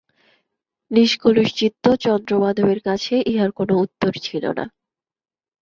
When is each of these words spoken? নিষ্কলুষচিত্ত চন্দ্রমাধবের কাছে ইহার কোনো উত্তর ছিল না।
নিষ্কলুষচিত্ত 0.91 1.85
চন্দ্রমাধবের 2.03 2.79
কাছে 2.87 3.13
ইহার 3.25 3.51
কোনো 3.51 3.73
উত্তর 3.77 4.11
ছিল 4.23 4.43
না। 4.57 4.65